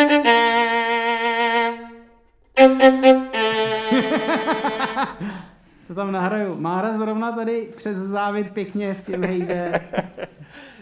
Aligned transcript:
to 5.86 5.94
tam 5.94 6.12
nahraju. 6.12 6.60
Mára 6.60 6.96
zrovna 6.96 7.32
tady 7.32 7.72
přes 7.76 7.98
závit 7.98 8.50
pěkně 8.50 8.94
s 8.94 9.04
tím 9.04 9.24
hejde. 9.24 9.80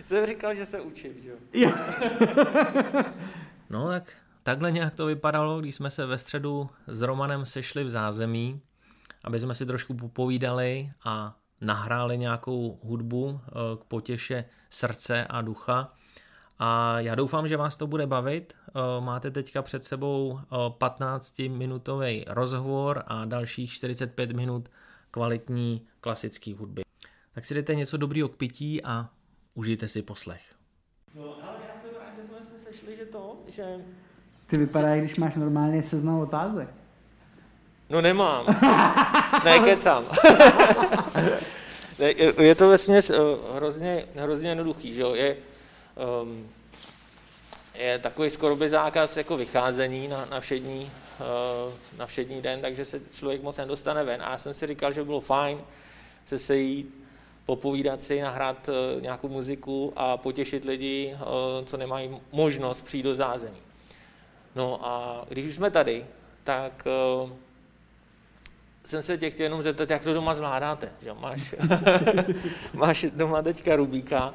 Jsem 0.05 0.27
říkal, 0.27 0.55
že 0.55 0.67
se 0.67 0.81
učím, 0.81 1.13
že 1.21 1.31
jo? 1.53 1.61
no 3.71 3.89
tak 3.89 4.13
takhle 4.43 4.73
nějak 4.73 4.95
to 4.95 5.07
vypadalo, 5.07 5.61
když 5.61 5.75
jsme 5.75 5.91
se 5.91 6.07
ve 6.07 6.19
středu 6.19 6.71
s 6.87 7.03
Romanem 7.03 7.47
sešli 7.47 7.85
v 7.85 7.91
zázemí, 7.91 8.61
aby 9.25 9.41
jsme 9.41 9.55
si 9.55 9.67
trošku 9.67 9.95
popovídali 9.95 10.91
a 11.05 11.37
nahráli 11.61 12.19
nějakou 12.19 12.79
hudbu 12.83 13.41
eh, 13.43 13.51
k 13.81 13.85
potěše 13.85 14.45
srdce 14.71 15.25
a 15.25 15.43
ducha. 15.43 15.93
A 16.59 17.01
já 17.01 17.15
doufám, 17.15 17.49
že 17.49 17.57
vás 17.57 17.77
to 17.77 17.87
bude 17.87 18.07
bavit. 18.07 18.55
Eh, 18.69 18.71
máte 19.01 19.31
teďka 19.31 19.63
před 19.63 19.85
sebou 19.85 20.41
15-minutový 20.51 22.25
eh, 22.27 22.35
rozhovor 22.35 23.03
a 23.07 23.25
dalších 23.25 23.73
45 23.73 24.33
minut 24.33 24.69
kvalitní 25.11 25.87
klasické 26.01 26.55
hudby. 26.55 26.83
Tak 27.33 27.47
si 27.47 27.55
dejte 27.55 27.75
něco 27.75 27.97
dobrýho 27.97 28.29
k 28.29 28.37
pití 28.37 28.85
a 28.85 29.09
užijte 29.55 29.89
si 29.89 30.03
poslech. 30.03 30.55
No, 31.15 31.37
ale 31.43 31.57
já 31.69 31.81
jsem 31.81 31.91
rád, 32.01 32.17
že 32.17 32.29
jsme 32.29 32.43
se 32.43 32.65
sešli, 32.65 32.97
že 32.97 33.05
to, 33.05 33.37
že... 33.49 33.77
Ty 34.47 34.59
vypadá, 34.59 34.97
když 34.97 35.17
máš 35.17 35.35
normálně 35.35 35.83
seznam 35.83 36.21
otázek. 36.21 36.69
No 37.91 38.01
nemám. 38.01 38.47
ne, 39.45 39.59
kecám. 39.59 40.05
je 42.39 42.55
to 42.55 42.69
vlastně 42.69 43.01
hrozně, 43.55 44.07
hrozně 44.17 44.49
jednoduchý, 44.49 44.93
že 44.93 45.03
jo? 45.03 45.15
Je, 45.15 45.37
um, 46.23 46.49
je 47.75 47.99
takový 47.99 48.31
skoro 48.31 48.57
by 48.57 48.69
zákaz 48.69 49.17
jako 49.17 49.37
vycházení 49.37 50.09
na, 50.09 50.25
na, 50.25 50.41
všední, 50.41 50.91
uh, 51.21 51.73
na 51.99 52.07
všední 52.07 52.43
den, 52.43 52.61
takže 52.61 52.85
se 52.85 53.01
člověk 53.13 53.43
moc 53.43 53.57
nedostane 53.57 54.05
ven. 54.05 54.23
A 54.23 54.31
já 54.31 54.39
jsem 54.39 54.55
si 54.55 54.67
říkal, 54.67 54.93
že 54.93 55.01
by 55.01 55.07
bylo 55.07 55.21
fajn 55.21 55.61
se 56.27 56.39
sejít, 56.39 57.05
popovídat 57.47 58.01
si, 58.01 58.21
nahrát 58.21 58.69
uh, 58.69 59.03
nějakou 59.03 59.29
muziku 59.29 59.93
a 59.97 60.17
potěšit 60.17 60.65
lidi, 60.65 61.17
uh, 61.21 61.65
co 61.65 61.77
nemají 61.77 62.21
možnost 62.33 62.83
přijít 62.83 63.03
do 63.03 63.15
zázemí. 63.15 63.59
No 64.55 64.81
a 64.83 65.25
když 65.29 65.47
už 65.47 65.55
jsme 65.55 65.71
tady, 65.71 66.07
tak 66.45 66.87
uh, 67.23 67.31
jsem 68.85 69.03
se 69.03 69.19
tě 69.19 69.31
chtěl 69.31 69.45
jenom 69.45 69.63
zeptat, 69.63 69.91
jak 69.91 70.03
to 70.03 70.15
doma 70.15 70.35
zvládáte. 70.35 70.93
Že? 71.03 71.13
Máš, 71.13 71.55
máš 72.73 73.07
doma 73.15 73.43
teďka 73.43 73.77
Rubíka, 73.77 74.35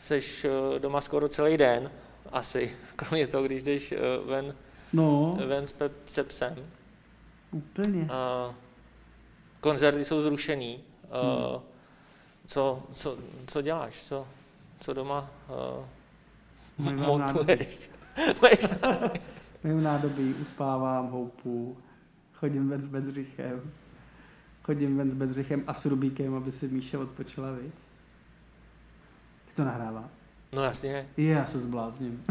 seš 0.00 0.44
uh, 0.44 0.78
doma 0.78 1.00
skoro 1.00 1.28
celý 1.28 1.56
den, 1.56 1.90
asi, 2.32 2.76
kromě 2.96 3.26
toho, 3.26 3.44
když 3.44 3.62
jdeš 3.62 3.92
uh, 3.92 4.30
ven, 4.30 4.54
no. 4.92 5.38
ven 5.46 5.66
s, 5.66 5.74
pe- 5.74 5.90
se 6.06 6.24
psem. 6.24 6.56
Úplně. 7.50 8.02
Uh, 8.02 8.54
koncerty 9.60 10.04
jsou 10.04 10.20
zrušený. 10.20 10.84
Uh, 11.04 11.52
hmm. 11.52 11.62
co, 12.46 12.82
co, 12.92 13.18
co 13.46 13.62
děláš? 13.62 14.02
Co, 14.02 14.26
co 14.80 14.94
doma 14.94 15.30
uh, 16.78 16.92
montuješ? 16.92 17.90
Mým 19.64 19.82
nádobí, 19.82 20.34
uspávám, 20.34 21.10
houpu, 21.10 21.76
Chodím 22.38 22.68
ven 22.68 22.82
s 22.82 22.86
Bedřichem. 22.86 23.72
Chodím 24.62 24.96
ven 24.96 25.10
s 25.10 25.14
Bedřichem 25.14 25.64
a 25.66 25.74
s 25.74 25.86
Rubíkem, 25.86 26.34
aby 26.34 26.52
si 26.52 26.68
Míša 26.68 26.98
odpočila, 26.98 27.52
viď? 27.52 27.72
To 29.58 29.64
nahrává? 29.64 30.04
No 30.52 30.62
jasně. 30.62 31.06
Je, 31.16 31.32
já 31.32 31.44
se 31.44 31.58
zblázním. 31.58 32.22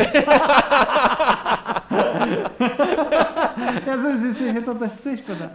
já 3.86 3.98
jsem 4.02 4.18
si 4.18 4.28
myslel, 4.28 4.54
že 4.54 4.62
to 4.62 4.74
testuješ 4.74 5.22
pořád. 5.22 5.52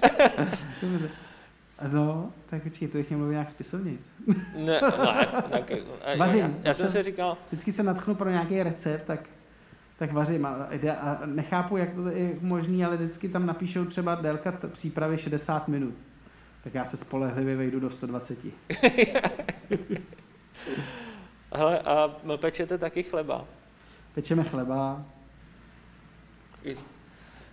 Dobře. 0.82 1.08
No, 1.92 2.32
tak 2.50 2.62
počkej, 2.62 2.88
to 2.88 2.98
bych 2.98 3.08
měl 3.08 3.18
mluvit 3.18 3.32
nějak 3.32 3.50
spisovnit. 3.50 4.00
ne, 4.56 4.64
ne, 4.64 4.80
tak, 5.50 5.72
Vařím. 6.18 6.40
Já, 6.40 6.50
já 6.64 6.74
jsem 6.74 6.88
si 6.88 7.02
říkal... 7.02 7.36
Vždycky 7.48 7.72
se 7.72 7.82
natchnu 7.82 8.14
pro 8.14 8.30
nějaký 8.30 8.62
recept, 8.62 9.04
tak 9.04 9.20
tak 9.98 10.12
vařím. 10.12 10.46
A, 10.46 10.68
a 11.00 11.26
nechápu, 11.26 11.76
jak 11.76 11.94
to 11.94 12.08
je 12.08 12.34
možné, 12.40 12.86
ale 12.86 12.96
vždycky 12.96 13.28
tam 13.28 13.46
napíšou 13.46 13.84
třeba 13.84 14.14
délka 14.14 14.52
přípravy 14.72 15.18
60 15.18 15.68
minut. 15.68 15.94
Tak 16.64 16.74
já 16.74 16.84
se 16.84 16.96
spolehlivě 16.96 17.56
vejdu 17.56 17.80
do 17.80 17.90
120. 17.90 18.38
Hele, 21.54 21.78
a 21.78 22.10
pečete 22.36 22.78
taky 22.78 23.02
chleba? 23.02 23.44
Pečeme 24.14 24.44
chleba. 24.44 25.04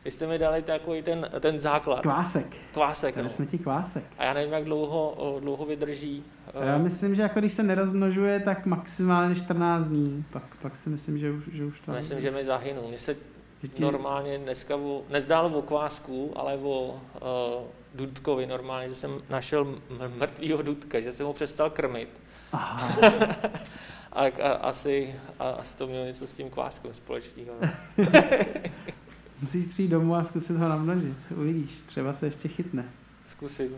Vy 0.06 0.12
jste 0.12 0.28
mi 0.28 0.38
dali 0.38 0.62
takový 0.62 1.02
ten, 1.02 1.30
ten 1.40 1.60
základ. 1.60 2.02
Kvásek. 2.02 2.58
Kvásek, 2.74 3.16
Dali 3.16 3.28
no. 3.28 3.34
jsme 3.34 3.46
ti 3.46 3.58
kvásek. 3.58 4.04
A 4.18 4.24
já 4.24 4.34
nevím, 4.34 4.54
jak 4.54 4.64
dlouho, 4.64 5.38
dlouho 5.40 5.66
vydrží. 5.66 6.24
Já 6.54 6.76
eh, 6.76 6.80
myslím, 6.80 7.16
že 7.16 7.22
jako 7.22 7.40
když 7.40 7.54
se 7.54 7.64
nerozmnožuje, 7.64 8.40
tak 8.40 8.66
maximálně 8.66 9.36
14 9.36 9.88
dní. 9.88 10.26
Pak, 10.31 10.44
pak 10.62 10.78
si 10.78 10.90
myslím, 10.90 11.20
že 11.20 11.31
už, 11.31 11.44
že 11.52 11.66
už 11.66 11.80
to... 11.80 11.92
Myslím, 11.92 12.22
že 12.22 12.31
mi 12.31 12.46
zahynu. 12.46 12.88
Mně 12.88 13.00
se 13.00 13.16
ti... 13.62 13.81
normálně 13.81 14.38
dneska 14.38 14.76
o, 14.76 15.04
nezdálo 15.10 15.50
o 15.50 15.62
kvásku, 15.62 16.34
ale 16.36 16.58
o 16.58 16.88
uh, 16.88 17.68
Dudkovi 17.96 18.46
normálně, 18.46 18.90
že 18.90 18.96
jsem 18.96 19.22
našel 19.30 19.76
mrtvýho 20.18 20.62
Dudka, 20.62 21.00
že 21.00 21.14
jsem 21.14 21.26
ho 21.26 21.34
přestal 21.34 21.70
krmit. 21.70 22.10
Aha. 22.52 23.00
a, 24.14 24.22
a, 24.22 24.52
asi, 24.52 25.16
a, 25.40 25.50
asi 25.50 25.78
to 25.78 25.88
mělo 25.88 26.06
něco 26.06 26.28
s 26.28 26.36
tím 26.36 26.50
kváskem 26.50 26.94
společného. 26.94 27.56
Musíš 29.42 29.66
přijít 29.66 29.88
domů 29.88 30.16
a 30.16 30.24
zkusit 30.24 30.58
ho 30.58 30.70
namnožit. 30.70 31.18
Uvidíš, 31.38 31.72
třeba 31.86 32.14
se 32.14 32.25
ještě 32.25 32.48
chytne. 32.48 32.86
Zkusím. 33.25 33.69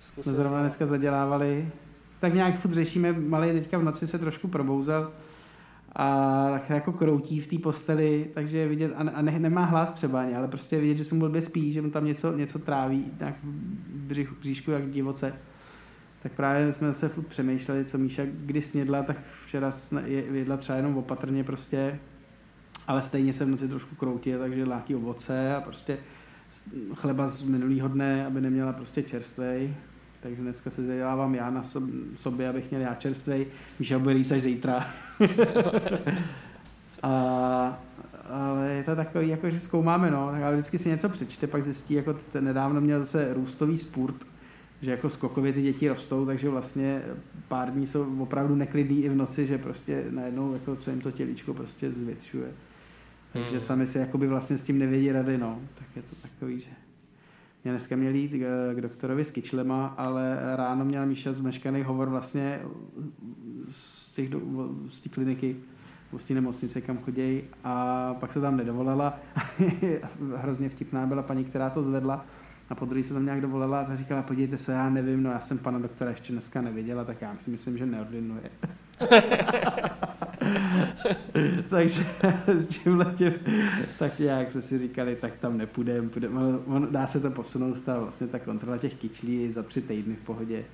Zkusím. 0.00 0.22
Jsme 0.22 0.34
zrovna 0.34 0.60
dneska 0.60 0.86
zadělávali. 0.86 1.72
Tak 2.20 2.34
nějak 2.34 2.60
furt 2.60 2.72
řešíme, 2.72 3.12
malý 3.12 3.52
teďka 3.52 3.78
v 3.78 3.82
noci 3.82 4.06
se 4.06 4.18
trošku 4.18 4.48
probouzel 4.48 5.12
a 5.96 6.48
tak 6.52 6.70
jako 6.70 6.92
kroutí 6.92 7.40
v 7.40 7.46
té 7.46 7.58
posteli, 7.58 8.30
takže 8.34 8.58
je 8.58 8.68
vidět, 8.68 8.92
a 8.96 9.22
ne, 9.22 9.38
nemá 9.38 9.64
hlas 9.64 9.92
třeba 9.92 10.20
ani, 10.20 10.36
ale 10.36 10.48
prostě 10.48 10.76
je 10.76 10.80
vidět, 10.80 10.96
že 10.96 11.04
se 11.04 11.14
mu 11.14 11.20
blbě 11.20 11.42
spí, 11.42 11.72
že 11.72 11.82
mu 11.82 11.90
tam 11.90 12.04
něco, 12.04 12.32
něco 12.32 12.58
tráví, 12.58 13.04
tak 13.18 13.34
v 13.42 14.38
bříšku 14.40 14.70
jak 14.70 14.90
divoce. 14.90 15.32
Tak 16.22 16.32
právě 16.32 16.72
jsme 16.72 16.94
se 16.94 17.10
přemýšleli, 17.28 17.84
co 17.84 17.98
Míša 17.98 18.22
kdy 18.26 18.62
snědla, 18.62 19.02
tak 19.02 19.16
včera 19.44 19.70
jedla 20.32 20.56
třeba 20.56 20.76
jenom 20.76 20.96
opatrně 20.96 21.44
prostě 21.44 21.98
ale 22.88 23.02
stejně 23.02 23.32
se 23.32 23.44
v 23.44 23.48
noci 23.48 23.68
trošku 23.68 23.94
kroutí, 23.94 24.32
takže 24.38 24.64
láky 24.64 24.94
ovoce 24.94 25.54
a 25.54 25.60
prostě 25.60 25.98
chleba 26.94 27.28
z 27.28 27.42
minulého 27.42 27.88
dne, 27.88 28.26
aby 28.26 28.40
neměla 28.40 28.72
prostě 28.72 29.02
čerstvej. 29.02 29.74
Takže 30.20 30.42
dneska 30.42 30.70
se 30.70 30.86
zadělávám 30.86 31.34
já 31.34 31.50
na 31.50 31.62
sobě, 32.16 32.48
abych 32.48 32.70
měl 32.70 32.82
já 32.82 32.94
čerstvej. 32.94 33.46
Míša 33.78 33.98
bude 33.98 34.14
až 34.14 34.42
zítra. 34.42 34.86
a, 37.02 37.78
ale 38.30 38.68
je 38.68 38.84
to 38.84 38.96
takový, 38.96 39.28
jako 39.28 39.50
že 39.50 39.60
zkoumáme, 39.60 40.10
no. 40.10 40.30
Tak 40.32 40.42
ale 40.42 40.54
vždycky 40.54 40.78
si 40.78 40.88
něco 40.88 41.08
přečte, 41.08 41.46
pak 41.46 41.62
zjistí, 41.62 41.94
jako 41.94 42.16
nedávno 42.40 42.80
měl 42.80 42.98
zase 42.98 43.34
růstový 43.34 43.78
spurt, 43.78 44.16
že 44.82 44.90
jako 44.90 45.10
skokově 45.10 45.52
ty 45.52 45.62
děti 45.62 45.88
rostou, 45.88 46.26
takže 46.26 46.48
vlastně 46.48 47.02
pár 47.48 47.70
dní 47.72 47.86
jsou 47.86 48.22
opravdu 48.22 48.54
neklidný 48.54 49.04
i 49.04 49.08
v 49.08 49.16
noci, 49.16 49.46
že 49.46 49.58
prostě 49.58 50.04
najednou 50.10 50.52
jako 50.52 50.76
co 50.76 50.90
jim 50.90 51.00
to 51.00 51.10
tělíčko 51.10 51.54
prostě 51.54 51.92
zvětšuje. 51.92 52.52
Takže 53.32 53.50
hmm. 53.50 53.60
sami 53.60 53.86
si 53.86 53.98
jakoby 53.98 54.26
vlastně 54.26 54.58
s 54.58 54.62
tím 54.62 54.78
nevědí 54.78 55.12
rady, 55.12 55.38
no. 55.38 55.60
Tak 55.74 55.86
je 55.96 56.02
to 56.02 56.16
takový, 56.22 56.60
že... 56.60 56.70
Mě 57.64 57.72
dneska 57.72 57.96
měl 57.96 58.14
jít 58.14 58.32
k, 58.32 58.74
k 58.74 58.80
doktorovi 58.80 59.24
s 59.24 59.30
kyčlema, 59.30 59.86
ale 59.86 60.38
ráno 60.56 60.84
měla 60.84 61.04
Míša 61.04 61.32
zmeškaný 61.32 61.82
hovor 61.82 62.08
vlastně 62.08 62.60
z, 63.68 64.12
těch, 64.12 64.28
z 64.88 65.00
té 65.00 65.08
kliniky, 65.08 65.56
z 66.16 66.24
té 66.24 66.34
nemocnice, 66.34 66.80
kam 66.80 66.98
chodí 66.98 67.42
a 67.64 68.14
pak 68.14 68.32
se 68.32 68.40
tam 68.40 68.56
nedovolala. 68.56 69.18
Hrozně 70.36 70.68
vtipná 70.68 71.06
byla 71.06 71.22
paní, 71.22 71.44
která 71.44 71.70
to 71.70 71.82
zvedla 71.82 72.26
a 72.70 72.74
po 72.74 72.84
druhé 72.84 73.04
se 73.04 73.14
tam 73.14 73.24
nějak 73.24 73.40
dovolila 73.40 73.80
a 73.80 73.94
říkala, 73.94 74.22
podívejte 74.22 74.58
se, 74.58 74.72
já 74.72 74.90
nevím, 74.90 75.22
no 75.22 75.30
já 75.30 75.40
jsem 75.40 75.58
pana 75.58 75.78
doktora 75.78 76.10
ještě 76.10 76.32
dneska 76.32 76.60
neviděla, 76.60 77.04
tak 77.04 77.22
já 77.22 77.36
si 77.38 77.50
myslím, 77.50 77.78
že 77.78 77.86
neordinuje. 77.86 78.50
Takže 81.70 82.04
s 82.46 82.66
tím 82.66 82.98
letím, 82.98 83.32
tak 83.98 84.18
nějak 84.18 84.50
jsme 84.50 84.62
si 84.62 84.78
říkali, 84.78 85.16
tak 85.16 85.36
tam 85.36 85.58
nepůjdeme, 85.58 86.08
půjdem. 86.08 86.60
On, 86.66 86.88
dá 86.90 87.06
se 87.06 87.20
to 87.20 87.30
posunout, 87.30 87.80
ta, 87.80 87.98
vlastně 87.98 88.26
ta 88.26 88.38
kontrola 88.38 88.78
těch 88.78 88.94
kyčlí 88.94 89.50
za 89.50 89.62
tři 89.62 89.82
týdny 89.82 90.14
v 90.14 90.26
pohodě. 90.26 90.64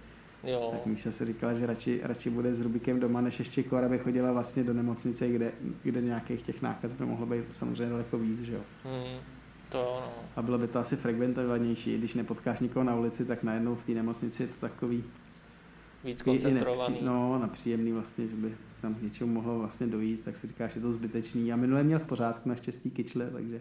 Jo. 0.44 0.69
Tak 0.73 0.87
Míša 0.87 1.12
si 1.12 1.25
říkala, 1.25 1.55
že 1.55 1.67
radši, 1.67 2.00
radši 2.02 2.31
bude 2.31 2.55
s 2.55 2.61
Rubikem 2.61 3.00
doma, 3.00 3.20
než 3.20 3.38
ještě 3.38 3.62
Kora 3.62 3.88
by 3.88 3.99
chodila 3.99 4.32
vlastně 4.32 4.64
do 4.64 4.75
nemocnice, 4.75 5.29
kde, 5.29 5.52
kde 5.82 6.00
nějakých 6.00 6.43
těch 6.43 6.62
nákaz 6.62 6.94
by 6.94 7.05
mohlo 7.05 7.26
být 7.26 7.44
samozřejmě 7.50 7.91
daleko 7.91 8.19
víc, 8.19 8.41
že 8.41 8.52
jo. 8.52 8.61
Hmm. 8.85 9.34
To, 9.75 10.00
no. 10.00 10.12
A 10.37 10.43
bylo 10.43 10.59
by 10.59 10.69
to 10.69 10.79
asi 10.79 10.97
frekventovanější, 10.97 11.99
když 11.99 12.15
nepotkáš 12.15 12.61
nikoho 12.61 12.85
na 12.85 12.94
ulici, 12.97 13.25
tak 13.25 13.43
najednou 13.43 13.75
v 13.75 13.85
té 13.85 13.93
nemocnici 13.93 14.43
je 14.43 14.47
to 14.47 14.55
takový 14.61 15.05
víc 16.05 16.23
koncentrovaný. 16.23 16.94
Nepří, 16.94 17.06
no, 17.06 17.38
na 17.38 17.49
příjemný 17.49 17.93
vlastně, 17.93 18.26
že 18.26 18.37
by 18.37 18.56
tam 18.82 18.94
k 18.94 19.03
něčemu 19.03 19.32
mohlo 19.32 19.59
vlastně 19.59 19.87
dojít, 19.87 20.25
tak 20.25 20.37
si 20.37 20.47
říkáš, 20.47 20.75
že 20.75 20.81
to 20.81 20.93
zbytečný. 20.93 21.53
A 21.53 21.56
minule 21.56 21.82
měl 21.82 21.99
v 21.99 22.05
pořádku 22.05 22.49
naštěstí 22.49 22.91
kyčle, 22.91 23.31
takže 23.31 23.61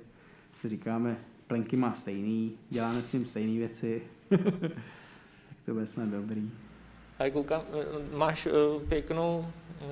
si 0.51 0.69
říkáme, 0.69 1.18
plenky 1.48 1.75
má 1.75 1.94
stejný, 1.94 2.51
děláme 2.69 3.01
s 3.01 3.12
ním 3.12 3.25
stejné 3.25 3.59
věci, 3.59 4.01
tak 5.50 5.57
to 5.66 5.74
bude 5.74 5.86
snad 5.86 6.09
dobrý. 6.09 6.51
A 7.19 7.30
koukám, 7.30 7.62
máš 8.13 8.45
uh, 8.45 8.81
pěknou 8.81 9.48
uh, 9.81 9.88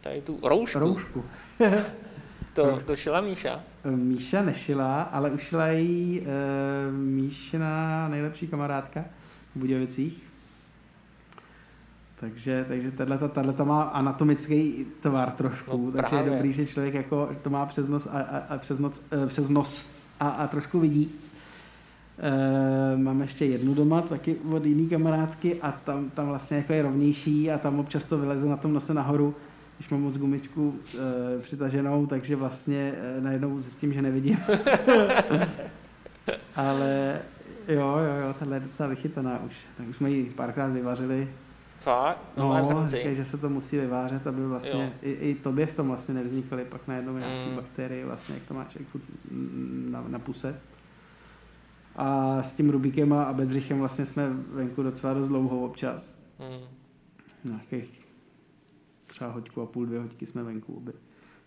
tady 0.00 0.20
tu 0.20 0.38
roušku. 0.42 0.78
Roušku. 0.78 1.24
to, 2.54 2.80
to 2.86 2.96
šila 2.96 3.20
Míša? 3.20 3.60
Míša 3.84 4.42
nešila, 4.42 5.02
ale 5.02 5.30
ušila 5.30 5.68
jí 5.68 6.20
uh, 6.20 6.26
Míšina 6.94 8.08
nejlepší 8.08 8.46
kamarádka 8.46 9.04
v 9.54 9.58
Budějovicích. 9.58 10.22
Takže, 12.20 12.64
takže 12.68 12.90
tato, 12.90 13.28
tato 13.28 13.64
má 13.64 13.82
anatomický 13.82 14.86
tvar 15.00 15.30
trošku, 15.30 15.86
no, 15.86 15.92
takže 15.92 16.08
právě. 16.08 16.32
je 16.32 16.36
dobrý, 16.36 16.52
že 16.52 16.66
člověk 16.66 16.94
jako 16.94 17.30
to 17.42 17.50
má 17.50 17.66
přes 17.66 17.88
nos 17.88 18.06
a, 18.06 18.10
a, 18.10 18.38
a 18.54 18.58
přes, 18.58 18.78
noc, 18.78 19.00
uh, 19.12 19.28
přes 19.28 19.48
nos 19.48 19.86
a, 20.20 20.28
a 20.28 20.46
trošku 20.46 20.80
vidí. 20.80 21.10
Uh, 22.18 23.00
mám 23.00 23.20
ještě 23.20 23.44
jednu 23.44 23.74
doma, 23.74 24.02
taky 24.02 24.36
od 24.50 24.64
jiný 24.64 24.88
kamarádky 24.88 25.60
a 25.62 25.72
tam, 25.72 26.10
tam 26.10 26.26
vlastně 26.26 26.56
jako 26.56 26.72
je 26.72 26.82
rovnější 26.82 27.50
a 27.50 27.58
tam 27.58 27.78
občas 27.78 28.06
to 28.06 28.18
vyleze 28.18 28.48
na 28.48 28.56
tom 28.56 28.72
nose 28.72 28.94
nahoru, 28.94 29.34
když 29.78 29.88
mám 29.88 30.02
moc 30.02 30.16
gumičku 30.16 30.68
uh, 30.68 30.74
přitaženou, 31.42 32.06
takže 32.06 32.36
vlastně 32.36 32.94
uh, 33.16 33.24
najednou 33.24 33.60
zjistím, 33.60 33.92
že 33.92 34.02
nevidím. 34.02 34.36
Ale 36.56 37.20
jo, 37.68 37.98
jo, 37.98 38.26
jo, 38.26 38.34
tahle 38.38 38.56
je 38.56 38.60
docela 38.60 38.88
vychytaná 38.88 39.42
už. 39.42 39.52
Tak 39.76 39.88
už 39.88 39.96
jsme 39.96 40.10
ji 40.10 40.30
párkrát 40.30 40.66
vyvařili. 40.66 41.28
Fakt? 41.78 42.18
No, 42.36 42.70
no 42.72 42.88
říkají, 42.88 43.16
že 43.16 43.24
se 43.24 43.38
to 43.38 43.48
musí 43.48 43.76
vyvářet, 43.76 44.26
aby 44.26 44.46
vlastně 44.46 44.92
i, 45.02 45.10
i 45.10 45.34
tobě 45.34 45.66
v 45.66 45.72
tom 45.72 45.88
vlastně 45.88 46.14
nevznikaly 46.14 46.64
pak 46.64 46.88
najednou 46.88 47.18
nějaké 47.18 47.50
mm. 47.50 47.56
bakterie, 47.56 48.06
vlastně, 48.06 48.34
jak 48.34 48.44
to 48.44 48.54
máš 48.54 48.76
jako 48.78 48.98
na, 49.90 50.04
na 50.08 50.18
puse. 50.18 50.60
A 51.96 52.38
s 52.42 52.52
tím 52.52 52.70
Rubikem 52.70 53.12
a 53.12 53.32
Bedřichem 53.32 53.78
vlastně 53.78 54.06
jsme 54.06 54.28
venku 54.30 54.82
docela 54.82 55.14
dost 55.14 55.28
dlouho 55.28 55.64
občas. 55.64 56.22
Mm. 56.38 56.66
Nějakých 57.44 57.97
třeba 59.18 59.30
hoďku 59.30 59.62
a 59.62 59.66
půl, 59.66 59.86
dvě 59.86 60.00
hoďky 60.00 60.26
jsme 60.26 60.42
venku, 60.42 60.82
aby 60.82 60.92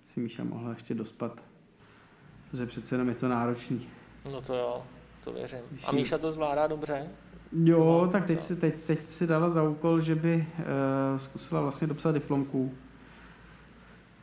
si 0.08 0.20
Míša 0.20 0.44
mohla 0.44 0.70
ještě 0.70 0.94
dospat. 0.94 1.42
Protože 2.52 2.66
přece 2.66 2.96
jenom 2.96 3.10
je 3.10 3.16
to 3.16 3.28
náročný. 3.28 3.88
No 4.34 4.42
to 4.42 4.56
jo, 4.56 4.84
to 5.24 5.34
věřím. 5.34 5.60
A 5.86 5.92
Míša 5.92 6.18
to 6.18 6.32
zvládá 6.32 6.68
dobře? 6.68 7.08
Jo, 7.54 8.10
tak 8.12 8.26
teď 8.26 8.42
si, 8.42 8.56
teď, 8.56 8.76
teď 8.88 9.12
si 9.12 9.28
dala 9.28 9.50
za 9.50 9.64
úkol, 9.64 10.02
že 10.02 10.16
by 10.16 10.48
uh, 10.60 11.20
zkusila 11.20 11.62
vlastně 11.62 11.88
dopsat 11.88 12.12
diplomku. 12.12 12.74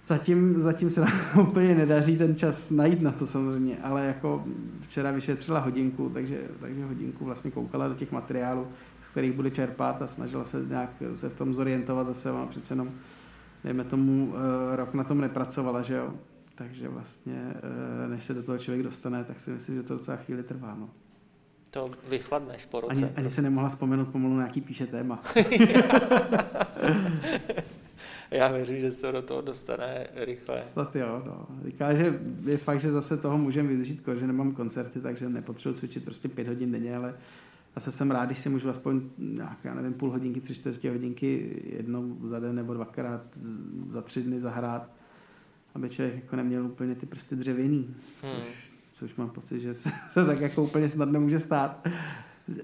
Zatím, 0.07 0.61
zatím 0.61 0.91
se 0.91 1.01
nám 1.01 1.13
úplně 1.49 1.75
nedaří 1.75 2.17
ten 2.17 2.37
čas 2.37 2.71
najít 2.71 3.03
na 3.03 3.13
to 3.13 3.27
samozřejmě, 3.27 3.79
ale 3.83 4.07
jako 4.07 4.45
včera 4.81 5.11
vyšetřila 5.11 5.61
hodinku, 5.61 6.11
takže, 6.15 6.49
takže 6.61 6.85
hodinku 6.85 7.25
vlastně 7.25 7.51
koukala 7.51 7.89
do 7.89 7.95
těch 7.95 8.13
materiálů, 8.13 8.69
z 9.09 9.11
kterých 9.11 9.33
bude 9.33 9.51
čerpat 9.51 10.03
a 10.03 10.07
snažila 10.07 10.45
se 10.45 10.65
nějak 10.69 10.91
se 11.15 11.29
v 11.29 11.37
tom 11.37 11.55
zorientovat 11.55 12.07
zase, 12.07 12.31
ona 12.31 12.47
přece 12.47 12.73
jenom, 12.73 12.91
dejme 13.65 13.85
tomu, 13.85 14.27
uh, 14.27 14.35
rok 14.77 14.95
na 14.95 15.05
tom 15.05 15.21
nepracovala, 15.21 15.83
že 15.83 15.95
jo. 15.95 16.15
Takže 16.55 16.89
vlastně, 16.89 17.55
uh, 18.05 18.11
než 18.11 18.25
se 18.25 18.35
do 18.35 18.43
toho 18.43 18.59
člověk 18.59 18.83
dostane, 18.85 19.25
tak 19.25 19.41
si 19.41 19.51
myslím, 19.51 19.77
že 19.77 19.83
to 19.83 19.95
docela 19.95 20.17
chvíli 20.17 20.43
trvá, 20.43 20.75
no. 20.75 20.91
To 21.71 21.91
vychladneš 22.09 22.67
po 22.67 22.81
roce. 22.81 22.93
Ani, 22.93 23.05
ani 23.17 23.31
se 23.31 23.43
nemohla 23.43 23.69
vzpomenout 23.69 24.09
pomalu 24.09 24.35
na 24.35 24.41
nějaký 24.41 24.61
píše 24.61 24.87
téma. 24.87 25.23
Já 28.31 28.49
věřím, 28.49 28.81
že 28.81 28.91
se 28.91 29.13
do 29.13 29.23
toho 29.23 29.41
dostane 29.41 30.07
rychle. 30.15 30.63
Snad 30.73 30.97
jo, 30.97 31.23
no. 31.27 31.47
Říká, 31.65 31.95
že 31.95 32.21
je 32.45 32.57
fakt, 32.57 32.81
že 32.81 32.93
zase 32.93 33.17
toho 33.17 33.39
můžeme 33.39 33.69
využít, 33.69 34.09
že 34.19 34.27
nemám 34.27 34.53
koncerty, 34.53 35.01
takže 35.01 35.29
nepotřebuji 35.29 35.79
cvičit 35.79 36.05
prostě 36.05 36.29
pět 36.29 36.49
hodin 36.49 36.73
denně, 36.73 36.97
ale 36.97 37.15
zase 37.79 37.93
jsem 37.93 38.11
rád, 38.11 38.27
když 38.27 38.39
si 38.39 38.49
můžu 38.49 38.69
aspoň 38.69 39.01
nějak, 39.19 39.59
já 39.65 39.75
nevím, 39.75 39.95
půl 39.95 40.11
hodinky, 40.11 40.41
tři 40.41 40.55
čtvrtě 40.55 40.91
hodinky 40.91 41.63
jednou 41.65 42.17
za 42.23 42.41
den 42.41 42.55
nebo 42.55 42.75
dvakrát 42.75 43.23
za 43.91 44.03
tři 44.03 44.23
dny 44.23 44.41
zahrát, 44.41 44.91
aby 45.75 45.89
člověk 45.89 46.15
jako 46.15 46.37
neměl 46.37 46.67
úplně 46.67 46.95
ty 46.95 47.07
prsty 47.07 47.37
dřevěný, 47.37 47.95
hmm. 48.23 48.33
což 48.33 48.69
což 48.99 49.17
mám 49.17 49.31
pocit, 49.31 49.61
že 49.61 49.75
se, 49.75 49.91
se 50.09 50.27
tak 50.27 50.41
jako 50.41 50.63
úplně 50.63 50.89
snadno 50.89 51.21
může 51.21 51.41
stát. 51.41 51.89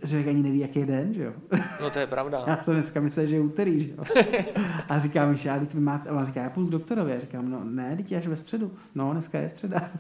Že 0.03 0.19
ani 0.19 0.43
neví, 0.43 0.59
jaký 0.59 0.79
je 0.79 0.87
den, 0.87 1.15
že 1.15 1.23
jo? 1.23 1.33
No 1.81 1.91
to 1.91 1.99
je 1.99 2.07
pravda. 2.07 2.45
Já 2.47 2.57
jsem 2.57 2.75
dneska 2.75 3.01
myslel, 3.01 3.27
že 3.27 3.35
je 3.35 3.41
úterý, 3.41 3.85
že 3.85 3.91
jo? 3.91 4.05
A 4.89 4.99
říkám, 4.99 5.37
že 5.37 5.49
já 5.49 5.59
teď 5.59 5.75
máte, 5.75 6.09
a 6.09 6.13
on 6.13 6.25
říká, 6.25 6.43
já 6.43 6.51
půjdu 6.51 6.69
k 6.69 6.71
doktorovi. 6.71 7.13
Já 7.13 7.21
říkám, 7.21 7.51
no 7.51 7.65
ne, 7.65 7.97
teď 7.97 8.13
až 8.13 8.27
ve 8.27 8.37
středu. 8.37 8.73
No, 8.95 9.13
dneska 9.13 9.39
je 9.39 9.49
středa. 9.49 9.91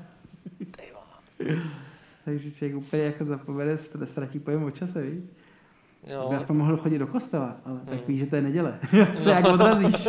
Takže 2.25 2.51
člověk 2.51 2.77
úplně 2.77 3.03
jako 3.03 3.25
zapomene, 3.25 3.79
ztratí 3.79 4.39
pojem 4.39 4.65
o 4.65 4.71
čase, 4.71 5.03
víš? 5.03 5.25
Jo. 6.07 6.29
Já 6.33 6.41
jsem 6.41 6.57
mohl 6.57 6.77
chodit 6.77 6.99
do 6.99 7.07
kostela, 7.07 7.57
ale 7.65 7.77
hmm. 7.77 7.87
tak 7.87 8.09
víš, 8.09 8.21
že 8.21 8.27
to 8.27 8.37
je 8.37 8.43
neděle. 8.43 8.79
se 9.17 9.29
no. 9.29 9.35
jak 9.35 9.49
odrazíš. 9.49 10.09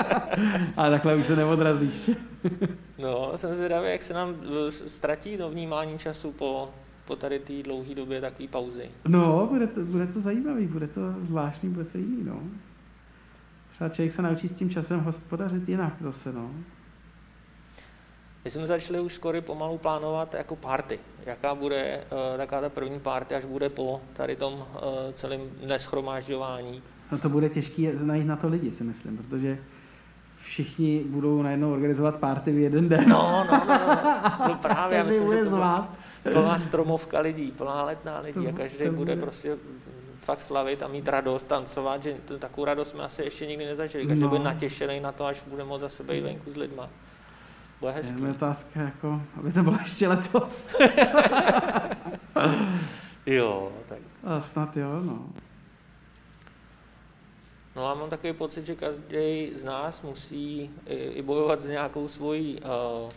ale 0.76 0.90
takhle 0.90 1.16
už 1.16 1.26
se 1.26 1.36
neodrazíš. 1.36 2.10
no, 2.98 3.32
jsem 3.36 3.54
zvědavý, 3.54 3.90
jak 3.90 4.02
se 4.02 4.14
nám 4.14 4.34
eh, 4.42 4.70
ztratí 4.70 5.36
to 5.36 5.50
vnímání 5.50 5.98
času 5.98 6.32
po, 6.32 6.70
po 7.04 7.16
tady 7.16 7.38
té 7.38 7.62
dlouhé 7.62 7.94
době 7.94 8.20
takové 8.20 8.48
pauzy. 8.48 8.90
No, 9.08 9.46
bude 9.46 9.66
to, 9.66 9.80
bude 9.80 10.06
to 10.06 10.20
zajímavý, 10.20 10.66
bude 10.66 10.86
to 10.86 11.00
zvláštní, 11.20 11.68
bude 11.68 11.84
to 11.84 11.98
jiný, 11.98 12.24
no. 12.24 12.42
Třeba 13.72 13.90
člověk 13.90 14.12
se 14.12 14.22
naučí 14.22 14.48
s 14.48 14.52
tím 14.52 14.70
časem 14.70 15.00
hospodařit 15.00 15.68
jinak 15.68 15.94
zase, 16.00 16.32
no. 16.32 16.50
My 18.44 18.50
jsme 18.50 18.66
začali 18.66 19.00
už 19.00 19.14
skoro 19.14 19.42
pomalu 19.42 19.78
plánovat 19.78 20.34
jako 20.34 20.56
party. 20.56 20.98
Jaká 21.26 21.54
bude 21.54 22.04
uh, 22.12 22.36
taková 22.36 22.60
ta 22.60 22.68
první 22.68 23.00
party, 23.00 23.34
až 23.34 23.44
bude 23.44 23.68
po 23.68 24.00
tady 24.12 24.36
tom 24.36 24.54
uh, 24.54 24.66
celém 25.14 25.40
neschromážďování. 25.66 26.82
No 27.12 27.18
to 27.18 27.28
bude 27.28 27.48
těžké 27.48 27.92
najít 28.02 28.26
na 28.26 28.36
to 28.36 28.48
lidi, 28.48 28.72
si 28.72 28.84
myslím, 28.84 29.16
protože 29.16 29.58
všichni 30.42 31.04
budou 31.06 31.42
najednou 31.42 31.72
organizovat 31.72 32.16
party 32.16 32.52
v 32.52 32.58
jeden 32.58 32.88
den. 32.88 33.08
No, 33.08 33.44
no, 33.50 33.64
no, 33.68 33.78
no, 33.78 34.48
no 34.48 34.54
právě, 34.62 34.98
já 34.98 35.04
myslím, 35.04 35.28
že 35.28 35.36
to 35.36 35.44
zvát. 35.44 35.90
plná 36.32 36.58
stromovka 36.58 37.20
lidí, 37.20 37.50
plná 37.50 37.84
letná 37.84 38.20
lidí 38.20 38.48
a 38.48 38.52
každý 38.52 38.78
bude, 38.78 38.90
bude 38.90 39.16
prostě 39.16 39.56
fakt 40.20 40.42
slavit 40.42 40.82
a 40.82 40.88
mít 40.88 41.08
radost, 41.08 41.44
tancovat, 41.44 42.02
že 42.02 42.16
takovou 42.38 42.64
radost 42.64 42.90
jsme 42.90 43.02
asi 43.02 43.22
ještě 43.22 43.46
nikdy 43.46 43.66
nezažili. 43.66 44.06
Každý 44.06 44.22
no. 44.22 44.28
bude 44.28 44.44
natěšený 44.44 45.00
na 45.00 45.12
to, 45.12 45.26
až 45.26 45.42
bude 45.46 45.64
moct 45.64 45.80
zase 45.80 46.04
být 46.04 46.20
venku 46.20 46.50
s 46.50 46.56
lidma. 46.56 46.88
Bude 47.80 47.92
hezký. 47.92 48.22
Je 48.22 48.30
otázka, 48.30 48.80
jako, 48.80 49.22
aby 49.36 49.52
to 49.52 49.62
bylo 49.62 49.78
ještě 49.82 50.08
letos. 50.08 50.80
jo, 53.26 53.72
tak. 53.88 53.98
A 54.24 54.40
snad 54.40 54.76
jo, 54.76 55.00
no. 55.02 55.26
No 57.76 57.88
a 57.88 57.94
mám 57.94 58.10
takový 58.10 58.32
pocit, 58.32 58.66
že 58.66 58.74
každý 58.74 59.50
z 59.54 59.64
nás 59.64 60.02
musí 60.02 60.70
i, 60.86 60.94
i 60.94 61.22
bojovat 61.22 61.60
s 61.60 61.68
nějakou 61.68 62.08
svojí 62.08 62.58
uh, 62.60 63.10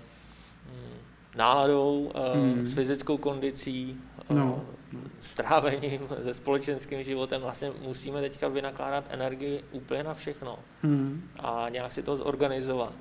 náladou, 1.35 1.99
uh, 1.99 2.35
hmm. 2.35 2.65
s 2.65 2.73
fyzickou 2.73 3.17
kondicí, 3.17 4.01
uh, 4.29 4.37
no. 4.37 4.65
strávením, 5.19 6.01
se 6.21 6.33
společenským 6.33 7.03
životem. 7.03 7.41
Vlastně 7.41 7.71
musíme 7.81 8.21
teďka 8.21 8.47
vynakládat 8.47 9.05
energii 9.09 9.63
úplně 9.71 10.03
na 10.03 10.13
všechno 10.13 10.59
hmm. 10.81 11.29
a 11.39 11.69
nějak 11.69 11.91
si 11.91 12.03
to 12.03 12.17
zorganizovat 12.17 12.93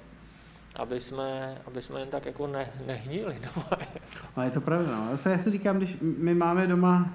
aby 0.76 1.00
jsme, 1.00 1.59
aby 1.67 1.83
jsme 1.83 2.00
jen 2.00 2.09
tak 2.09 2.26
jako 2.26 2.47
ne, 2.47 2.67
nehnili 2.87 3.37
doma. 3.55 3.69
Ale 4.37 4.47
je 4.47 4.50
to 4.50 4.61
pravda. 4.61 4.97
No. 4.97 5.09
Zase 5.11 5.31
já 5.31 5.38
si 5.38 5.50
říkám, 5.50 5.76
když 5.76 5.97
my 6.00 6.35
máme 6.35 6.67
doma 6.67 7.12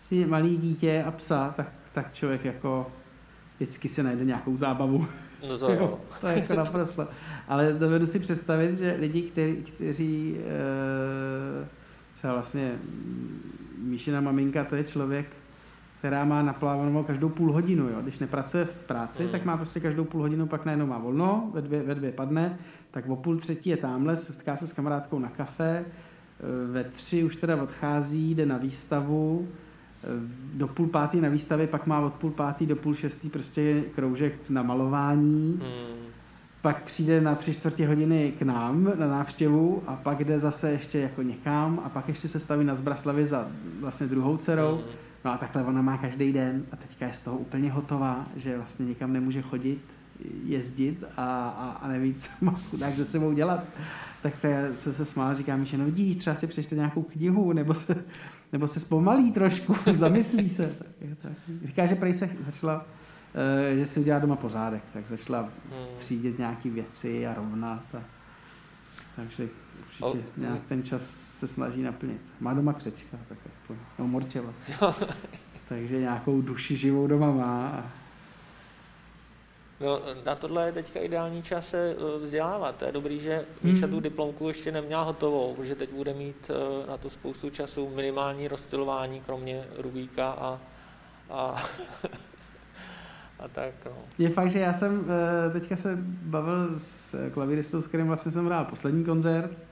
si 0.00 0.26
malý 0.26 0.56
dítě 0.56 1.04
a 1.06 1.10
psa, 1.10 1.54
tak, 1.56 1.72
tak 1.92 2.14
člověk 2.14 2.44
jako 2.44 2.92
vždycky 3.56 3.88
si 3.88 4.02
najde 4.02 4.24
nějakou 4.24 4.56
zábavu. 4.56 5.06
No 5.48 5.58
to 5.58 5.72
jo. 5.72 6.00
to 6.20 6.26
je 6.26 6.38
jako 6.38 6.54
naprosto. 6.54 7.08
Ale 7.48 7.72
dovedu 7.72 8.06
si 8.06 8.18
představit, 8.18 8.78
že 8.78 8.96
lidi, 8.98 9.22
kteří, 9.22 9.56
kteří 9.56 10.36
e, 10.38 11.68
třeba 12.18 12.32
vlastně 12.32 12.78
Míšina 13.78 14.20
maminka, 14.20 14.64
to 14.64 14.76
je 14.76 14.84
člověk, 14.84 15.26
která 15.98 16.24
má 16.24 16.42
naplánovanou 16.42 17.02
každou 17.02 17.28
půl 17.28 17.52
hodinu. 17.52 17.88
Jo. 17.88 18.02
Když 18.02 18.18
nepracuje 18.18 18.64
v 18.64 18.84
práci, 18.84 19.24
mm. 19.24 19.28
tak 19.28 19.44
má 19.44 19.56
prostě 19.56 19.80
každou 19.80 20.04
půl 20.04 20.20
hodinu, 20.20 20.46
pak 20.46 20.64
najednou 20.64 20.86
má 20.86 20.98
volno, 20.98 21.50
ve 21.54 21.62
dvě, 21.62 21.82
ve 21.82 21.94
dvě 21.94 22.12
padne, 22.12 22.58
tak 22.90 23.08
o 23.08 23.16
půl 23.16 23.36
třetí 23.36 23.70
je 23.70 23.76
tamhle, 23.76 24.16
setká 24.16 24.56
se 24.56 24.66
s 24.66 24.72
kamarádkou 24.72 25.18
na 25.18 25.28
kafe, 25.28 25.84
e, 25.84 25.84
ve 26.72 26.84
tři 26.84 27.24
už 27.24 27.36
teda 27.36 27.62
odchází, 27.62 28.34
jde 28.34 28.46
na 28.46 28.56
výstavu, 28.56 29.48
e, 29.48 30.06
do 30.54 30.68
půl 30.68 30.86
pátý 30.86 31.20
na 31.20 31.28
výstavě, 31.28 31.66
pak 31.66 31.86
má 31.86 32.00
od 32.00 32.14
půl 32.14 32.30
pátý 32.30 32.66
do 32.66 32.76
půl 32.76 32.94
šestý 32.94 33.28
prostě 33.30 33.84
kroužek 33.94 34.50
na 34.50 34.62
malování, 34.62 35.60
mm. 35.62 36.06
pak 36.62 36.82
přijde 36.82 37.20
na 37.20 37.34
tři 37.34 37.54
čtvrtě 37.54 37.86
hodiny 37.86 38.32
k 38.38 38.42
nám 38.42 38.92
na 38.98 39.08
návštěvu 39.08 39.82
a 39.86 39.96
pak 39.96 40.24
jde 40.24 40.38
zase 40.38 40.70
ještě 40.70 40.98
jako 40.98 41.22
někam 41.22 41.80
a 41.84 41.88
pak 41.88 42.08
ještě 42.08 42.28
se 42.28 42.40
staví 42.40 42.64
na 42.64 42.74
Zbraslavě 42.74 43.26
za 43.26 43.48
vlastně 43.80 44.06
druhou 44.06 44.36
dcerou. 44.36 44.76
Mm 44.76 45.07
No 45.24 45.32
a 45.32 45.36
takhle 45.36 45.64
ona 45.64 45.82
má 45.82 45.98
každý 45.98 46.32
den 46.32 46.66
a 46.72 46.76
teďka 46.76 47.06
je 47.06 47.12
z 47.12 47.20
toho 47.20 47.38
úplně 47.38 47.70
hotová, 47.70 48.26
že 48.36 48.56
vlastně 48.56 48.86
nikam 48.86 49.12
nemůže 49.12 49.42
chodit, 49.42 49.80
jezdit 50.44 51.04
a, 51.16 51.48
a, 51.48 51.70
a 51.70 51.88
neví, 51.88 52.14
co 52.14 52.30
má 52.40 52.60
chudák 52.70 52.94
se 52.94 53.04
sebou 53.04 53.32
dělat. 53.32 53.64
Tak 54.22 54.36
se, 54.36 54.72
se, 54.74 54.94
se 54.94 55.04
smála, 55.04 55.34
říká 55.34 55.56
mi, 55.56 55.66
že 55.66 55.78
no 55.78 55.84
vidíš, 55.84 56.16
třeba 56.16 56.36
si 56.36 56.46
přečte 56.46 56.74
nějakou 56.74 57.02
knihu, 57.02 57.52
nebo 57.52 57.74
se, 57.74 58.04
nebo 58.52 58.66
se 58.66 58.80
zpomalí 58.80 59.32
trošku, 59.32 59.76
zamyslí 59.92 60.48
se. 60.48 60.76
Tak, 60.98 61.18
tak. 61.22 61.32
Říká, 61.64 61.86
že 61.86 61.94
prej 61.94 62.14
se 62.14 62.30
začala, 62.40 62.76
uh, 62.76 63.78
že 63.78 63.86
si 63.86 64.00
udělá 64.00 64.18
doma 64.18 64.36
pořádek, 64.36 64.82
tak 64.92 65.04
začala 65.10 65.40
hmm. 65.40 65.86
třídit 65.96 66.38
nějaké 66.38 66.70
věci 66.70 67.26
a 67.26 67.34
rovnat. 67.34 67.94
A, 67.94 68.02
takže 69.16 69.48
určitě 70.00 70.24
oh, 70.36 70.42
nějak 70.42 70.66
ten 70.68 70.82
čas 70.82 71.02
se 71.38 71.48
snaží 71.48 71.82
naplnit. 71.82 72.20
Má 72.40 72.54
doma 72.54 72.72
křečka, 72.72 73.16
tak 73.28 73.38
aspoň, 73.48 73.76
no 73.98 74.08
morče 74.08 74.40
vlastně. 74.40 74.74
takže 75.68 76.00
nějakou 76.00 76.40
duši 76.40 76.76
živou 76.76 77.06
doma 77.06 77.32
má. 77.32 77.68
A, 77.68 77.90
No, 79.80 80.00
na 80.26 80.34
tohle 80.34 80.66
je 80.66 80.72
teďka 80.72 81.00
ideální 81.00 81.42
čas 81.42 81.68
se 81.68 81.96
eh, 81.98 82.18
vzdělávat. 82.18 82.76
To 82.76 82.84
je 82.84 82.92
dobrý, 82.92 83.20
že 83.20 83.44
Míša 83.62 83.86
hmm. 83.86 83.94
tu 83.94 84.00
diplomku 84.00 84.48
ještě 84.48 84.72
neměla 84.72 85.02
hotovou, 85.02 85.54
protože 85.54 85.74
teď 85.74 85.92
bude 85.92 86.14
mít 86.14 86.50
eh, 86.50 86.86
na 86.90 86.96
to 86.96 87.10
spoustu 87.10 87.50
času 87.50 87.90
minimální 87.94 88.48
rozstylování, 88.48 89.20
kromě 89.20 89.64
Rubíka 89.78 90.30
a, 90.30 90.60
a, 91.30 91.36
a 93.38 93.48
tak. 93.48 93.74
No. 93.86 93.92
Je 94.18 94.30
fakt, 94.30 94.50
že 94.50 94.58
já 94.58 94.72
jsem 94.72 95.04
eh, 95.48 95.50
teďka 95.52 95.76
se 95.76 95.98
bavil 96.22 96.78
s 96.78 97.14
klavíristou, 97.30 97.82
s 97.82 97.88
kterým 97.88 98.06
vlastně 98.06 98.32
jsem 98.32 98.46
hrál 98.46 98.64
poslední 98.64 99.04
koncert 99.04 99.67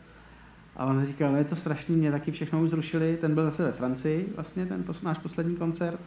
a 0.76 0.85
on 0.85 1.04
říkal, 1.04 1.33
no 1.33 1.38
je 1.38 1.45
to 1.45 1.56
strašný, 1.56 1.97
mě 1.97 2.11
taky 2.11 2.33
všechno 2.33 2.62
už 2.62 2.71
zrušili, 2.71 3.18
ten 3.21 3.35
byl 3.35 3.45
zase 3.45 3.64
ve 3.64 3.73
Francii, 3.73 4.33
vlastně 4.35 4.66
ten 4.66 4.85
náš 5.02 5.18
poslední 5.18 5.56
koncert. 5.56 6.00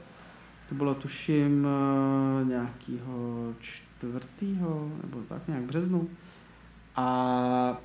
To 0.70 0.76
bylo 0.76 0.96
tuším 0.96 1.68
nějakýho 2.44 3.54
čtvrtýho, 3.60 4.92
nebo 5.04 5.20
tak 5.30 5.48
nějak 5.48 5.64
březnu. 5.64 6.10
A, 6.96 7.78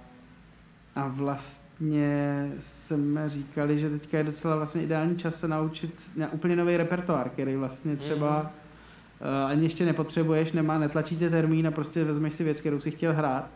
a 0.96 1.08
vlastně 1.08 2.52
jsme 2.60 3.28
říkali, 3.28 3.78
že 3.78 3.90
teďka 3.90 4.18
je 4.18 4.24
docela 4.24 4.56
vlastně 4.56 4.82
ideální 4.82 5.16
čas 5.16 5.40
se 5.40 5.48
naučit 5.48 6.10
úplně 6.32 6.56
nový 6.56 6.76
repertoár, 6.76 7.28
který 7.28 7.56
vlastně 7.56 7.96
třeba 7.96 8.38
mm. 8.40 8.46
uh, 8.46 9.50
ani 9.50 9.62
ještě 9.62 9.84
nepotřebuješ, 9.84 10.52
nemá, 10.52 10.78
netlačíte 10.78 11.30
termín 11.30 11.66
a 11.66 11.70
prostě 11.70 12.04
vezmeš 12.04 12.34
si 12.34 12.44
věc, 12.44 12.60
kterou 12.60 12.80
si 12.80 12.90
chtěl 12.90 13.12
hrát 13.12 13.48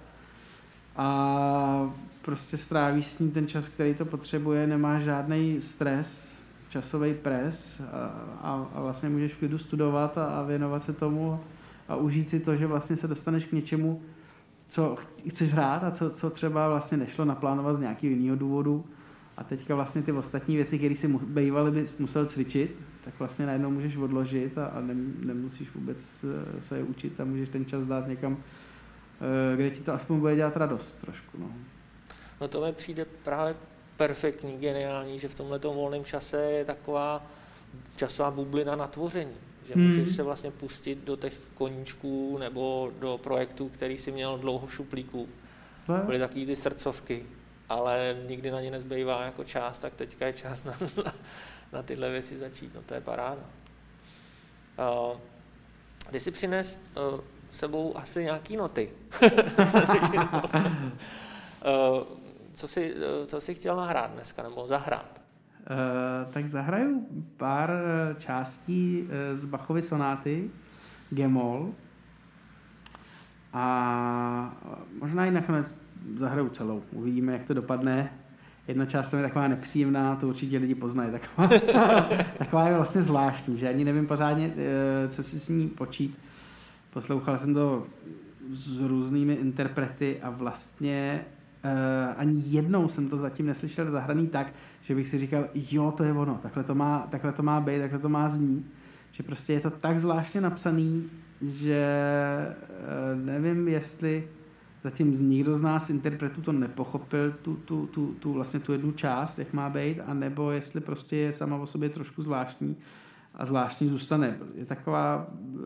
a 0.97 1.91
prostě 2.29 2.57
strávíš 2.57 3.07
s 3.07 3.19
ní 3.19 3.31
ten 3.31 3.47
čas, 3.47 3.69
který 3.69 3.95
to 3.95 4.05
potřebuje, 4.05 4.67
nemá 4.67 5.01
žádný 5.01 5.61
stres, 5.61 6.29
časový 6.69 7.15
pres 7.15 7.81
a, 7.93 7.97
a, 8.41 8.69
a 8.75 8.81
vlastně 8.81 9.09
můžeš 9.09 9.35
v 9.35 9.39
klidu 9.39 9.59
studovat 9.59 10.19
a, 10.19 10.25
a 10.25 10.43
věnovat 10.43 10.83
se 10.83 10.93
tomu 10.93 11.41
a 11.89 11.97
užít 11.97 12.29
si 12.29 12.41
to, 12.41 12.57
že 12.57 12.67
vlastně 12.67 12.97
se 12.97 13.09
dostaneš 13.09 13.45
k 13.45 13.53
něčemu, 13.53 14.03
co 14.69 14.97
chceš 15.29 15.53
hrát 15.53 15.85
a 15.85 15.91
co, 15.91 16.11
co 16.11 16.31
třeba 16.31 16.69
vlastně 16.69 16.97
nešlo 16.97 17.25
naplánovat 17.25 17.77
z 17.77 17.81
nějakého 17.81 18.15
jiného 18.15 18.37
důvodu. 18.37 18.85
A 19.37 19.45
teďka 19.45 19.75
vlastně 19.75 20.03
ty 20.03 20.13
ostatní 20.13 20.57
věci, 20.57 20.79
které 20.79 20.95
si 20.95 21.09
bývaly, 21.09 21.71
bys 21.71 21.99
musel 21.99 22.27
cvičit, 22.27 22.77
tak 23.05 23.15
vlastně 23.19 23.47
najednou 23.47 23.71
můžeš 23.71 23.97
odložit 23.97 24.59
a, 24.59 24.67
a 24.67 24.81
nemusíš 25.25 25.75
vůbec 25.75 26.25
eh, 26.25 26.63
se 26.63 26.77
je 26.77 26.83
učit 26.83 27.21
a 27.21 27.25
můžeš 27.25 27.49
ten 27.49 27.65
čas 27.65 27.85
dát 27.85 28.09
někam, 28.09 28.37
eh, 29.53 29.57
kde 29.57 29.71
ti 29.71 29.81
to 29.81 29.93
aspoň 29.93 30.19
bude 30.19 30.37
dělat 30.37 30.57
radost 30.57 31.01
trošku. 31.01 31.39
No, 31.41 31.51
no 32.41 32.49
to 32.49 32.61
mi 32.61 32.73
přijde 32.73 33.05
právě 33.05 33.57
perfektní, 33.97 34.59
geniální, 34.59 35.19
že 35.19 35.29
v 35.29 35.35
tomhle 35.35 35.59
volném 35.59 36.05
čase 36.05 36.43
je 36.43 36.65
taková 36.65 37.27
časová 37.97 38.31
bublina 38.31 38.77
na 38.77 38.87
tvoření 38.87 39.35
že 39.69 39.75
hmm. 39.75 39.87
můžeš 39.87 40.17
se 40.17 40.23
vlastně 40.23 40.51
pustit 40.51 40.99
do 40.99 41.17
těch 41.17 41.41
koníčků 41.55 42.39
nebo 42.39 42.93
do 42.99 43.19
projektů, 43.19 43.69
který 43.69 43.99
si 43.99 44.13
měl 44.13 44.39
dlouho 44.39 44.69
šuplíků. 44.69 45.29
No. 45.89 45.99
Byly 45.99 46.19
takové 46.19 46.47
ty 46.47 46.57
srdcovky, 46.57 47.27
ale 47.69 48.17
nikdy 48.29 48.51
na 48.51 48.61
ně 48.61 48.71
nezbývá 48.71 49.25
jako 49.25 49.45
čas, 49.45 49.79
tak 49.79 49.95
teďka 49.95 50.27
je 50.27 50.33
čas 50.33 50.65
na, 50.65 50.77
na, 51.05 51.15
na 51.73 51.83
tyhle 51.83 52.11
věci 52.11 52.39
začít, 52.39 52.75
no 52.75 52.83
to 52.83 52.95
je 52.95 53.01
paráda. 53.01 53.43
Uh, 54.79 55.17
ty 56.11 56.21
si 56.21 56.31
přines 56.31 56.81
uh, 57.13 57.21
sebou 57.51 57.97
asi 57.97 58.25
nějaký 58.25 58.57
noty. 58.57 58.91
uh, 61.65 62.03
co, 62.59 62.69
jsi, 62.69 62.95
uh, 62.95 63.01
co 63.27 63.41
jsi 63.41 63.55
chtěl 63.55 63.77
nahrát 63.77 64.11
dneska, 64.11 64.43
nebo 64.43 64.67
zahrát? 64.67 65.21
Eh, 65.71 66.27
tak 66.33 66.49
zahraju 66.49 67.07
pár 67.37 67.71
eh, 67.71 68.15
částí 68.19 69.09
eh, 69.09 69.37
z 69.37 69.45
Bachovy 69.45 69.83
sonáty 69.83 70.51
Gemol 71.11 71.73
a 73.53 74.57
možná 75.01 75.27
i 75.27 75.31
nakonec 75.31 75.75
zahraju 76.17 76.49
celou. 76.49 76.83
Uvidíme, 76.93 77.33
jak 77.33 77.45
to 77.45 77.55
dopadne. 77.55 78.13
Jedna 78.69 78.87
část 78.87 79.13
je 79.13 79.23
taková 79.23 79.49
nepříjemná, 79.49 80.17
to 80.17 80.29
určitě 80.29 80.59
lidi 80.59 80.75
poznají. 80.75 81.11
Taková, 81.43 82.09
taková 82.39 82.69
je 82.69 82.77
vlastně 82.77 83.03
zvláštní, 83.03 83.59
že 83.59 83.69
ani 83.69 83.85
nevím 83.85 84.07
pořádně, 84.07 84.55
co 85.09 85.23
si 85.23 85.41
s 85.41 85.49
ní 85.49 85.69
počít. 85.69 86.19
Poslouchal 86.91 87.39
jsem 87.39 87.55
to 87.55 87.87
s 88.51 88.81
různými 88.81 89.35
interprety 89.35 90.21
a 90.23 90.31
vlastně 90.31 91.25
uh, 91.27 91.38
ani 92.17 92.43
jednou 92.47 92.89
jsem 92.89 93.09
to 93.09 93.17
zatím 93.17 93.47
neslyšel 93.47 93.91
zahraný 93.91 94.27
tak, 94.27 94.53
že 94.83 94.95
bych 94.95 95.09
si 95.09 95.19
říkal, 95.19 95.49
jo, 95.55 95.93
to 95.97 96.05
je 96.05 96.13
ono, 96.13 96.39
takhle 96.43 96.65
to 96.65 96.75
má, 96.75 97.07
takhle 97.11 97.33
to 97.33 97.43
má 97.43 97.61
být, 97.61 97.81
takhle 97.81 97.99
to 97.99 98.09
má 98.09 98.29
znít. 98.29 98.73
Že 99.13 99.23
prostě 99.23 99.53
je 99.53 99.61
to 99.61 99.71
tak 99.71 100.01
zvláštně 100.01 100.41
napsaný, 100.41 101.11
že 101.43 101.87
uh, 103.15 103.25
nevím, 103.25 103.69
jestli 103.69 104.29
zatím 104.83 105.29
nikdo 105.29 105.57
z 105.57 105.63
nás 105.63 105.91
interpretů 105.91 106.43
to 106.43 106.53
nepochopil, 106.53 107.33
tu, 107.43 107.57
tu, 107.57 107.87
tu, 107.87 108.15
tu, 108.15 108.33
vlastně 108.33 108.61
tu 108.61 108.73
jednu 108.73 108.93
část, 108.93 109.39
jak 109.39 109.53
má 109.53 109.71
být, 109.71 110.01
anebo 110.07 110.51
jestli 110.51 110.81
prostě 110.81 111.17
je 111.17 111.33
sama 111.33 111.57
o 111.57 111.67
sobě 111.67 111.89
trošku 111.89 112.23
zvláštní 112.23 112.77
a 113.35 113.45
zvláštní 113.45 113.89
zůstane. 113.89 114.37
Je 114.55 114.65
taková 114.65 115.27
uh, 115.29 115.61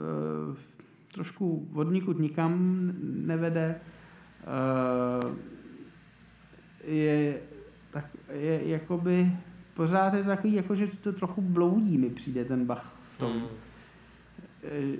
trošku 1.15 1.69
vodníkud 1.71 2.19
nikam 2.19 2.83
nevede, 3.03 3.81
uh, 5.25 5.31
je, 6.85 7.35
tak, 7.91 8.05
je 8.33 8.69
jakoby, 8.69 9.33
pořád 9.75 10.15
je 10.15 10.25
takový, 10.25 10.55
jako, 10.55 10.75
že 10.75 10.87
to 10.87 11.13
trochu 11.13 11.41
bloudí 11.41 11.99
mi 11.99 12.11
přijde 12.11 12.45
ten 12.45 12.67
Bach 12.67 12.97
v 13.15 13.19
tom. 13.19 13.43
E, 14.65 14.97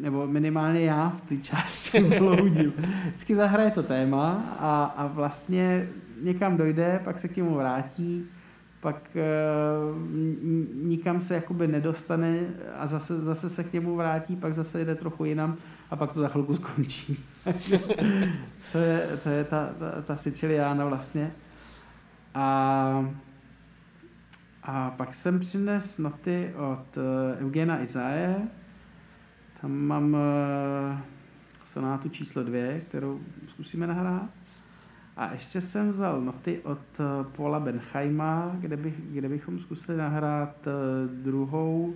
nebo 0.00 0.26
minimálně 0.26 0.80
já 0.80 1.08
v 1.08 1.20
té 1.20 1.36
části 1.36 2.00
bloudím. 2.18 2.72
Vždycky 3.06 3.34
zahraje 3.34 3.70
to 3.70 3.82
téma 3.82 4.56
a, 4.58 4.84
a 4.84 5.06
vlastně 5.06 5.88
někam 6.22 6.56
dojde, 6.56 7.00
pak 7.04 7.18
se 7.18 7.28
k 7.28 7.36
němu 7.36 7.54
vrátí, 7.54 8.26
pak 8.80 9.16
uh, 9.16 10.08
nikam 10.82 11.20
se 11.20 11.34
jakoby 11.34 11.66
nedostane 11.66 12.40
a 12.78 12.86
zase, 12.86 13.20
zase 13.20 13.50
se 13.50 13.64
k 13.64 13.72
němu 13.72 13.96
vrátí, 13.96 14.36
pak 14.36 14.54
zase 14.54 14.84
jde 14.84 14.94
trochu 14.94 15.24
jinam 15.24 15.56
a 15.92 15.96
pak 15.96 16.12
to 16.12 16.20
za 16.20 16.28
chvilku 16.28 16.56
skončí. 16.56 17.24
to 18.72 18.78
je, 18.78 19.18
to 19.22 19.28
je 19.28 19.44
ta, 19.44 19.70
ta, 19.78 20.02
ta 20.02 20.16
Siciliána 20.16 20.84
vlastně. 20.84 21.32
A, 22.34 23.06
a 24.62 24.90
pak 24.90 25.14
jsem 25.14 25.40
přines 25.40 25.98
noty 25.98 26.54
od 26.56 26.96
uh, 26.96 27.02
Eugena 27.46 27.82
Izaje. 27.82 28.48
Tam 29.60 29.72
mám 29.72 30.14
uh, 30.14 30.20
sonátu 31.64 32.08
číslo 32.08 32.42
dvě, 32.42 32.80
kterou 32.80 33.20
zkusíme 33.48 33.86
nahrát. 33.86 34.30
A 35.16 35.32
ještě 35.32 35.60
jsem 35.60 35.90
vzal 35.90 36.20
noty 36.20 36.60
od 36.60 37.00
uh, 37.00 37.32
Paula 37.36 37.60
Benheima, 37.60 38.56
kde, 38.58 38.76
bych, 38.76 38.94
kde 39.00 39.28
bychom 39.28 39.58
zkusili 39.58 39.98
nahrát 39.98 40.66
uh, 40.66 41.10
druhou 41.22 41.94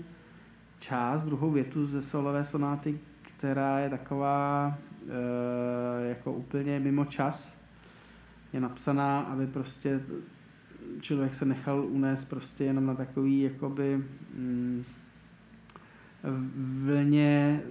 část, 0.78 1.22
druhou 1.22 1.50
větu 1.50 1.86
ze 1.86 2.02
solové 2.02 2.44
sonáty, 2.44 2.98
která 3.38 3.78
je 3.78 3.90
taková 3.90 4.78
e, 5.08 6.08
jako 6.08 6.32
úplně 6.32 6.80
mimo 6.80 7.04
čas. 7.04 7.56
Je 8.52 8.60
napsaná, 8.60 9.20
aby 9.20 9.46
prostě 9.46 10.00
člověk 11.00 11.34
se 11.34 11.44
nechal 11.44 11.86
unést 11.86 12.24
prostě 12.24 12.64
jenom 12.64 12.86
na 12.86 12.94
takový 12.94 13.42
jakoby 13.42 13.96
mm, 14.34 14.84
vlně 16.84 17.62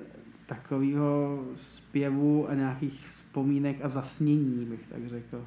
takového 0.45 1.43
zpěvu 1.55 2.49
a 2.49 2.53
nějakých 2.53 3.07
vzpomínek 3.07 3.77
a 3.81 3.89
zasnění, 3.89 4.65
bych 4.65 4.87
tak 4.87 5.07
řekl. 5.07 5.45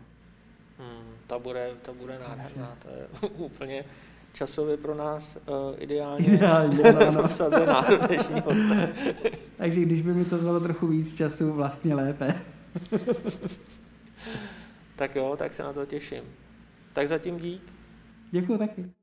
Hmm, 0.78 1.14
ta, 1.26 1.38
bude, 1.38 1.70
ta 1.82 1.92
bude 1.92 2.18
nádherná, 2.18 2.76
to 2.82 2.88
je 2.88 3.28
úplně 3.36 3.84
časově 4.32 4.76
pro 4.76 4.94
nás 4.94 5.36
uh, 5.36 5.74
ideálně, 5.78 6.26
ideálně 6.26 6.78
prosazená 7.12 7.80
do 7.80 7.96
dnešního 7.96 8.52
dne. 8.52 8.92
Takže 9.56 9.80
když 9.80 10.02
by 10.02 10.12
mi 10.12 10.24
to 10.24 10.38
vzalo 10.38 10.60
trochu 10.60 10.86
víc 10.86 11.14
času, 11.14 11.52
vlastně 11.52 11.94
lépe. 11.94 12.34
tak 14.96 15.16
jo, 15.16 15.36
tak 15.38 15.52
se 15.52 15.62
na 15.62 15.72
to 15.72 15.86
těším. 15.86 16.24
Tak 16.92 17.08
zatím 17.08 17.38
dík. 17.38 17.62
Děkuji 18.30 18.58
taky. 18.58 18.97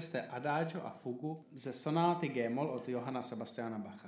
Slyšeli 0.00 0.22
jste 0.22 0.36
Adagio 0.36 0.80
a 0.84 0.90
Fugu 0.90 1.44
ze 1.54 1.72
sonáty 1.72 2.28
G-moll 2.28 2.70
od 2.70 2.88
Johanna 2.88 3.22
Sebastiana 3.22 3.78
Bacha. 3.78 4.07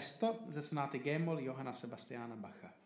Presto 0.00 0.38
ze 0.48 0.62
sonáty 0.62 0.98
G-moll 0.98 1.40
Johana 1.40 1.72
Sebastiana 1.72 2.36
Bacha. 2.36 2.79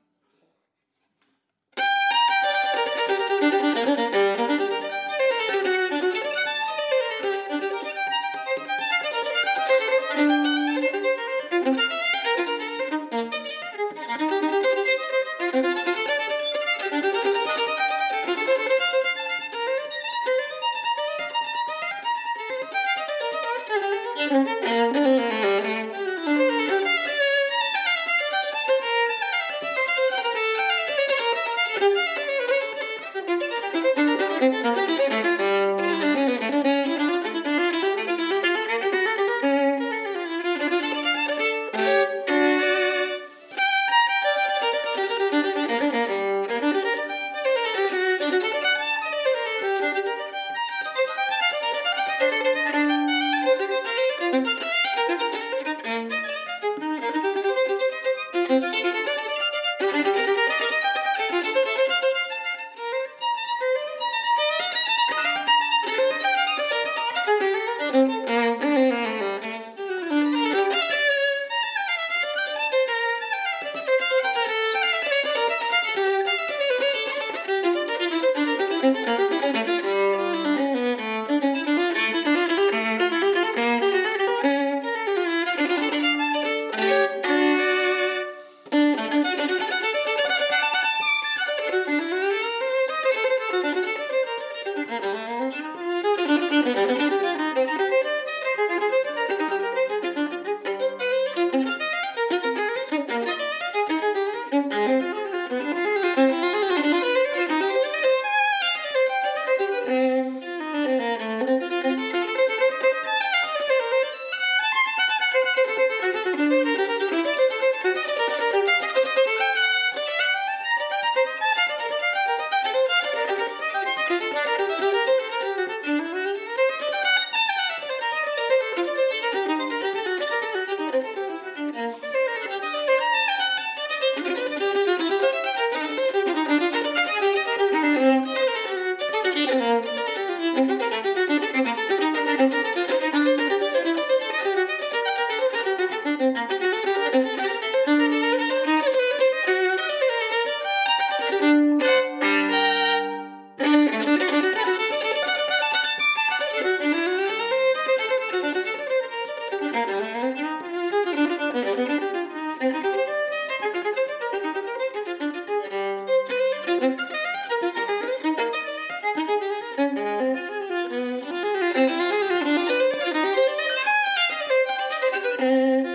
Música 175.39 175.94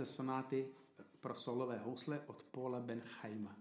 ze 0.00 0.06
sonáty 0.06 0.68
pro 1.20 1.34
solové 1.34 1.78
housle 1.78 2.20
od 2.26 2.42
Paula 2.42 2.80
Benchaima. 2.80 3.56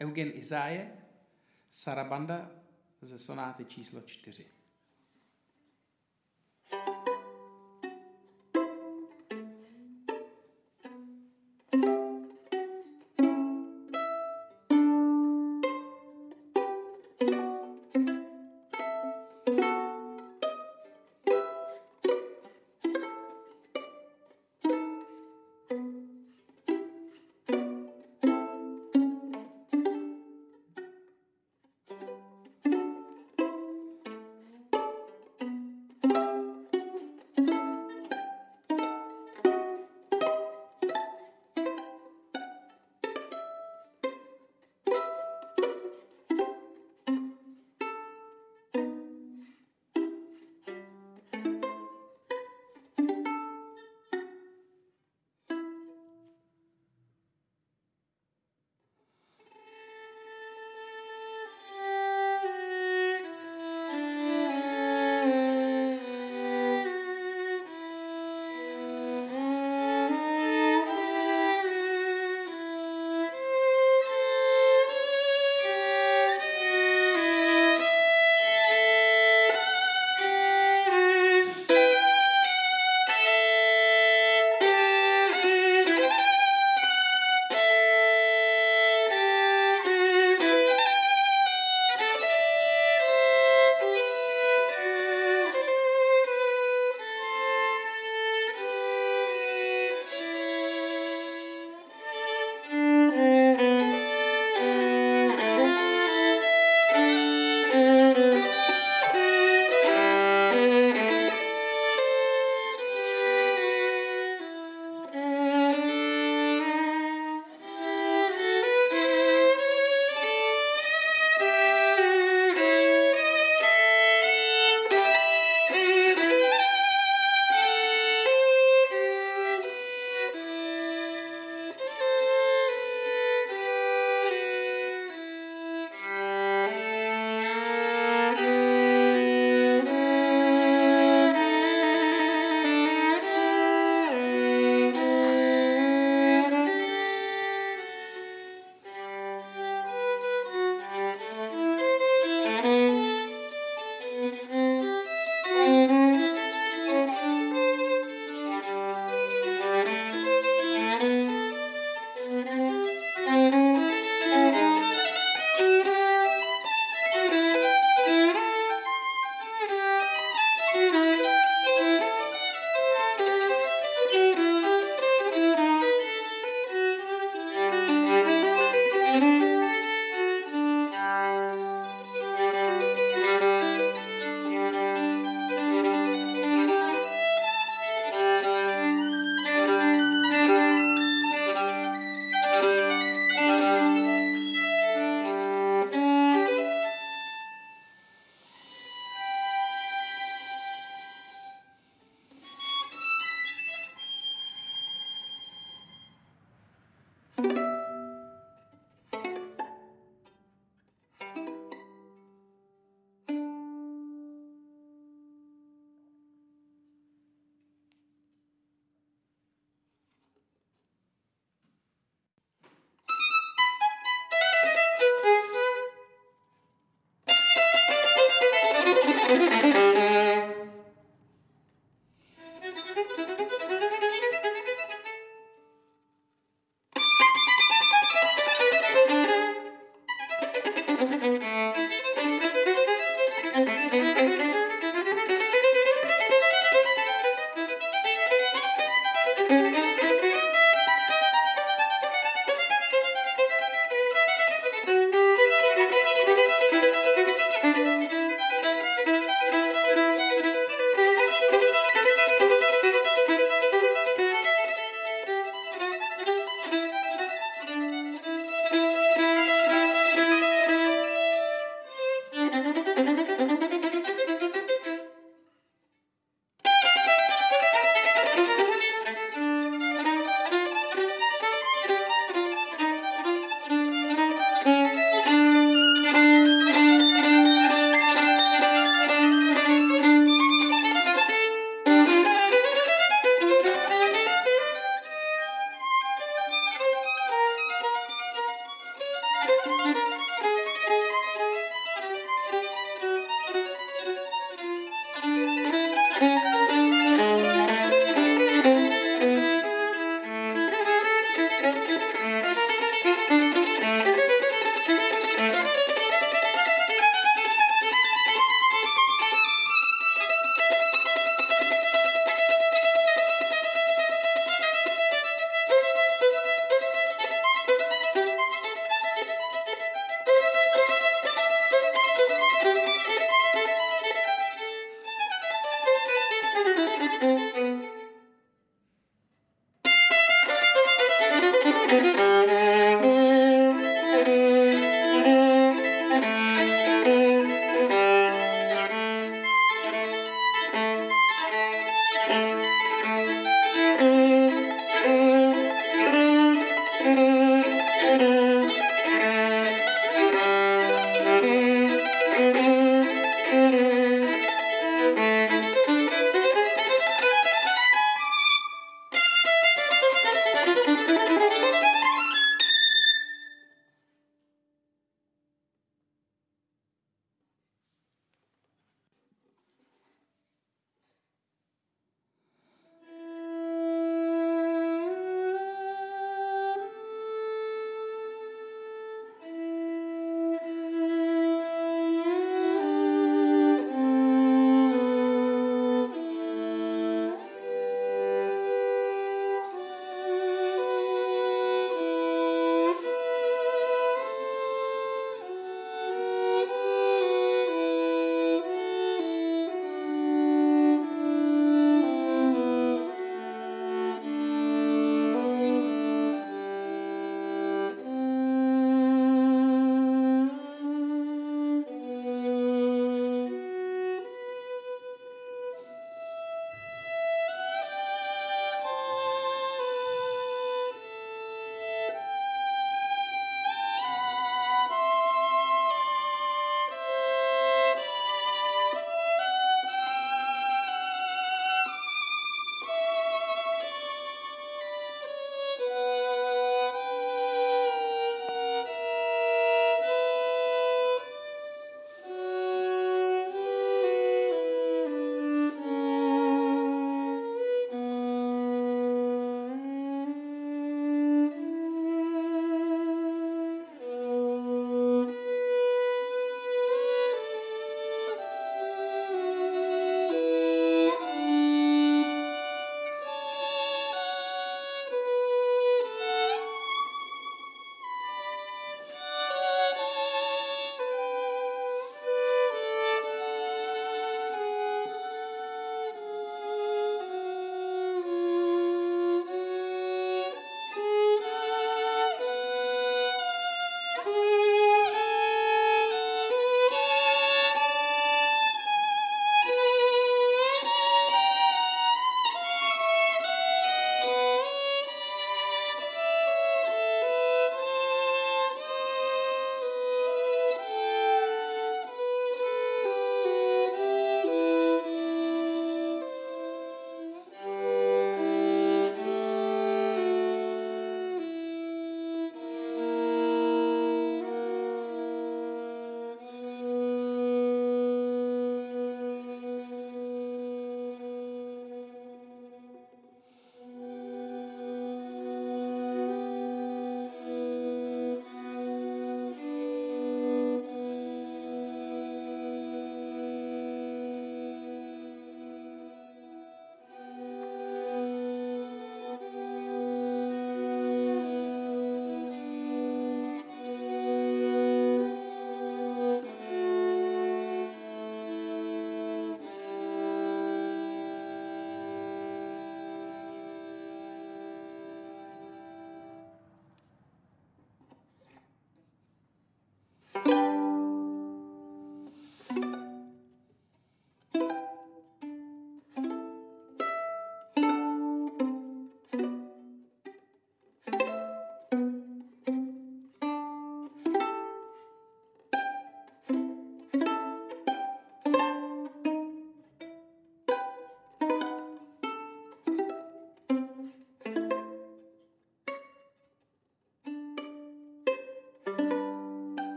Eugen 0.00 0.32
Izáje, 0.36 0.92
Sarabanda 1.70 2.50
ze 3.00 3.18
sonáty 3.18 3.64
číslo 3.64 4.00
4. 4.00 4.57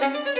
thank 0.00 0.16
you 0.16 0.39